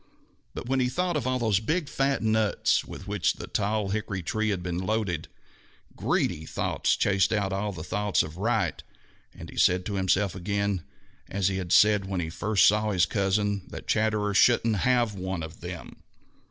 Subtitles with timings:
[0.55, 4.23] But when he thought of all those big, fat nuts with which the tall hickory
[4.23, 5.27] tree had been loaded,
[5.95, 8.81] greedy thoughts chased out all thoughts of right
[9.31, 10.81] and he said to himself again,
[11.29, 15.43] as he had said when he first saw his cousin, that Chatterer shouldn't have one
[15.43, 16.01] of them.